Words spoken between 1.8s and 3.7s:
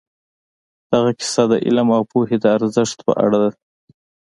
او پوهې د ارزښت په اړه ده.